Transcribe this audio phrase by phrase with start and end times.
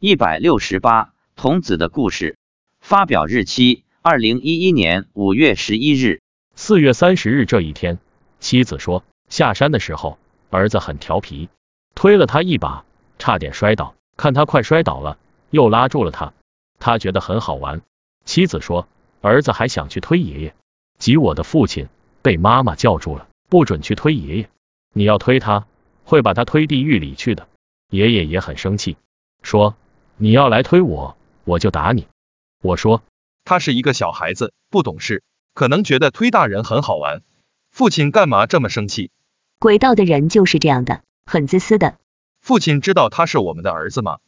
[0.00, 2.36] 一百六十八，童子的故事。
[2.80, 6.20] 发表日期：二零一一年五月十一日。
[6.54, 7.98] 四月三十日这一天，
[8.38, 10.16] 妻子说，下山的时候，
[10.50, 11.48] 儿子很调皮，
[11.96, 12.84] 推了他一把，
[13.18, 13.96] 差点摔倒。
[14.16, 15.18] 看他快摔倒了，
[15.50, 16.32] 又拉住了他，
[16.78, 17.82] 他觉得很好玩。
[18.24, 18.86] 妻子说，
[19.20, 20.54] 儿子还想去推爷爷，
[21.00, 21.88] 即我的父亲
[22.22, 24.48] 被妈妈叫住了，不准去推爷爷，
[24.94, 25.66] 你要推他，
[26.04, 27.48] 会把他推地狱里去的。
[27.90, 28.96] 爷爷也很生气，
[29.42, 29.74] 说。
[30.20, 32.08] 你要来推我，我就打你。
[32.60, 33.04] 我说
[33.44, 35.22] 他是一个小孩子，不懂事，
[35.54, 37.22] 可能觉得推大人很好玩。
[37.70, 39.12] 父亲干嘛这么生气？
[39.60, 41.98] 轨道的人就是这样的，很自私的。
[42.40, 44.18] 父亲知道他是我们的儿子吗？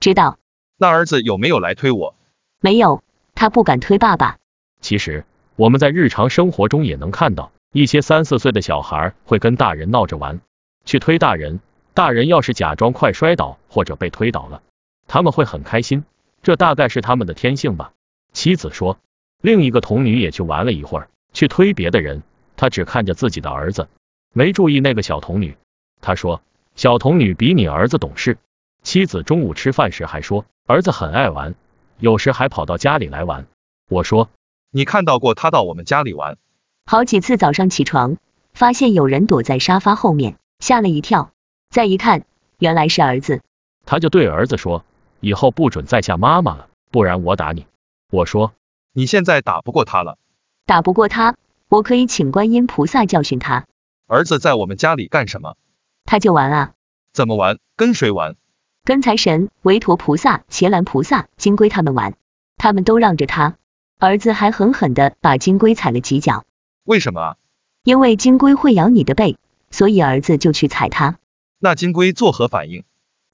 [0.00, 0.38] 知道。
[0.76, 2.14] 那儿子有没有来推我？
[2.60, 3.02] 没有，
[3.34, 4.36] 他不敢推爸爸。
[4.82, 5.24] 其实
[5.56, 10.40] 我们在日常生活中也能看到，一些三四岁的小孩会跟大人闹着玩，
[10.84, 11.60] 去推大人。
[11.94, 14.62] 大人要是假装快摔倒或者被推倒了。
[15.08, 16.04] 他们会很开心，
[16.42, 17.92] 这大概是他们的天性吧。
[18.32, 18.98] 妻子说，
[19.40, 22.22] 另一个童女也去玩了一会儿，去推别的人，
[22.56, 23.88] 她只看着自己的儿子，
[24.32, 25.56] 没注意那个小童女。
[26.02, 26.42] 她说，
[26.76, 28.38] 小童女比你儿子懂事。
[28.82, 31.54] 妻子中午吃饭时还说，儿子很爱玩，
[31.98, 33.46] 有时还跑到家里来玩。
[33.88, 34.28] 我说，
[34.70, 36.36] 你看到过他到我们家里玩？
[36.84, 38.18] 好几次早上起床，
[38.52, 41.32] 发现有人躲在沙发后面，吓了一跳，
[41.70, 42.24] 再一看，
[42.58, 43.40] 原来是儿子。
[43.86, 44.84] 他就对儿子说。
[45.20, 47.66] 以后不准再吓妈妈了，不然我打你。
[48.10, 48.52] 我说，
[48.92, 50.18] 你现在打不过他了，
[50.66, 51.36] 打不过他，
[51.68, 53.66] 我可以请观音菩萨教训他。
[54.06, 55.56] 儿子在我们家里干什么？
[56.04, 56.72] 他就玩啊。
[57.12, 57.58] 怎么玩？
[57.76, 58.36] 跟谁玩？
[58.84, 62.14] 跟财神、韦陀菩萨、伽蓝菩萨、金龟他们玩，
[62.56, 63.56] 他们都让着他。
[63.98, 66.44] 儿子还狠狠的把金龟踩了几脚。
[66.84, 67.36] 为什么啊？
[67.82, 69.36] 因为金龟会咬你的背，
[69.70, 71.18] 所以儿子就去踩它。
[71.58, 72.84] 那金龟作何反应？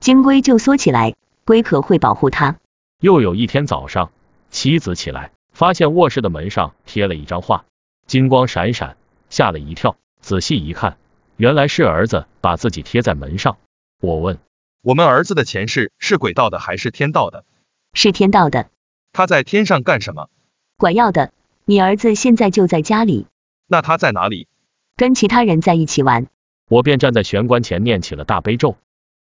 [0.00, 1.14] 金龟就缩起来。
[1.44, 2.56] 龟壳会保护他。
[3.00, 4.12] 又有一天早上，
[4.50, 7.64] 妻子起来，发现卧室的门上贴了一张画，
[8.06, 8.96] 金光闪闪，
[9.28, 9.96] 吓了一跳。
[10.20, 10.96] 仔细一看，
[11.36, 13.58] 原来是儿子把自己贴在门上。
[14.00, 14.38] 我问：
[14.80, 17.44] 我们儿子的前世是鬼道的还是天道的？
[17.92, 18.70] 是天道的。
[19.12, 20.30] 他在天上干什么？
[20.78, 21.33] 管药的。
[21.66, 23.27] 你儿子现在就在家里。
[23.66, 24.48] 那他在哪里？
[24.96, 26.27] 跟其他人在一起玩。
[26.68, 28.77] 我便站在玄关前念起了大悲咒。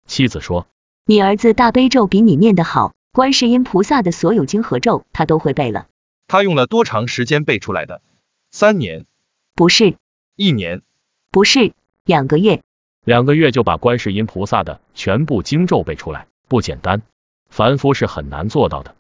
[0.05, 0.67] 妻子说。
[1.07, 5.85] 你儿子大悲咒比你念得好，观世音菩萨的所有经和咒他都会背了。
[6.27, 8.01] 他用了多长时间背出来的？
[8.49, 9.05] 三年？
[9.53, 9.97] 不是。
[10.35, 10.81] 一年？
[11.29, 11.73] 不是。
[12.05, 12.63] 两个月？
[13.03, 17.03] 两个月就把观世音菩萨的全部经咒背出来，不简单，
[17.49, 18.95] 凡夫是很难做到的。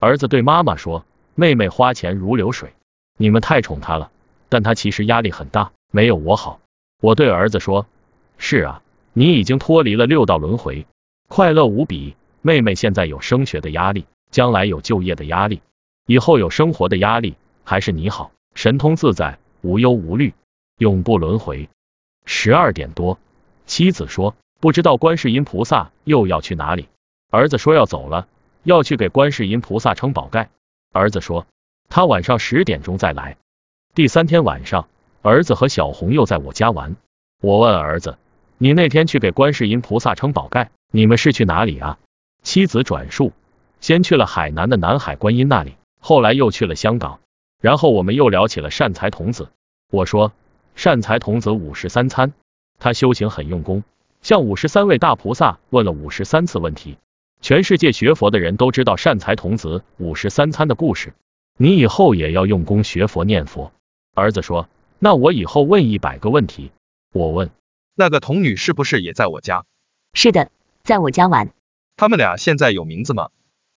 [0.00, 1.04] 儿子对妈妈说
[1.36, 2.72] ：“妹妹花钱如流水，
[3.18, 4.10] 你们太宠她了，
[4.48, 6.60] 但她其实压力很大，没有我好。”
[7.02, 7.86] 我对儿子说
[8.38, 8.82] ：“是啊，
[9.12, 10.86] 你已经脱离了六道轮回。”
[11.34, 15.62] 快乐无比，妹妹现在有升学的压力，将来有就业的压力，
[16.06, 20.34] 以后有生活的压力，还是你好，神通自在，无忧无虑，
[20.76, 21.70] 永不轮回。
[22.26, 23.18] 十二点多，
[23.64, 26.88] 妻子说不知道观世音菩萨又要去哪里，
[27.30, 28.28] 儿子说要走了，
[28.64, 30.50] 要去给观世音菩萨撑宝盖。
[30.92, 31.46] 儿子说
[31.88, 33.38] 他晚上十点钟再来。
[33.94, 34.86] 第三天晚上，
[35.22, 36.94] 儿子和小红又在我家玩，
[37.40, 38.18] 我问儿子，
[38.58, 40.70] 你那天去给观世音菩萨撑宝盖？
[40.94, 41.98] 你们是去哪里啊？
[42.42, 43.32] 妻子转述，
[43.80, 47.18] 先去了海南的南海观音那里，后来又去了香港，
[47.62, 49.48] 然后我们又聊起了善财童子。
[49.90, 50.34] 我说，
[50.74, 52.34] 善财童子五十三参，
[52.78, 53.84] 他修行很用功，
[54.20, 56.98] 向五十三位大菩萨问了五十三次问题。
[57.40, 61.14] 全世界学佛的人都知道善财童子五十三参的故事，
[61.56, 63.72] 你以后也要用功学佛念佛。
[64.14, 66.70] 儿子说，那我以后问一百个问题。
[67.14, 67.50] 我问，
[67.94, 69.64] 那个童女是不是也在我家？
[70.12, 70.50] 是的。
[70.84, 71.52] 在我家玩，
[71.96, 73.28] 他们俩现在有名字吗？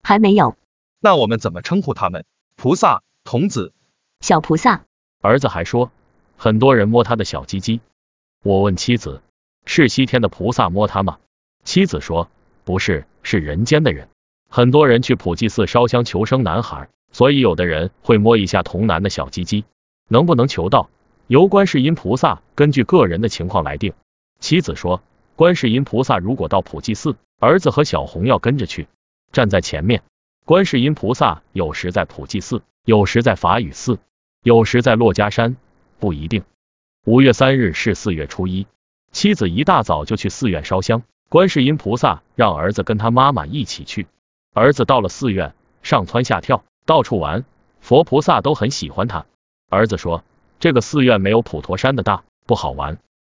[0.01, 0.57] 还没有。
[0.99, 2.25] 那我们怎么称呼他们？
[2.55, 3.73] 菩萨、童子、
[4.21, 4.85] 小菩萨。
[5.21, 5.91] 儿子还说，
[6.35, 7.79] 很多人摸他的小鸡鸡。
[8.41, 9.21] 我问妻子，
[9.65, 11.19] 是西天的菩萨摸他吗？
[11.63, 12.27] 妻子说，
[12.63, 14.09] 不是，是人间的人。
[14.49, 19.63] 很多人去普济寺烧香求生男孩，所以有的人会摸一下童男的小鸡鸡。
[20.07, 20.89] 能不能求到，
[21.27, 23.93] 由观世音菩萨根据个人的情况来定。
[24.39, 25.03] 妻子说。
[25.35, 28.87] 观世音菩萨如果到普济寺，儿子和小红要跟着去，
[29.33, 30.01] 站在前面。
[30.45, 33.99] 观世音菩萨有时在普济寺，有时在法雨寺，
[34.43, 35.57] 有时在珞珈山，
[35.99, 36.43] 不一定。
[37.05, 38.65] 五月三日是四月初一，
[39.11, 41.03] 妻子一大早就去寺院烧香。
[41.27, 44.07] 观世音菩萨让儿子跟他妈妈一起去。
[44.53, 45.53] 儿子到了寺院，
[45.83, 47.43] 上蹿下跳，到处玩，
[47.81, 49.25] 佛菩萨都很喜欢他。
[49.69, 50.23] 儿子说，
[50.59, 52.99] 这个寺院没有普陀山的大，不好玩。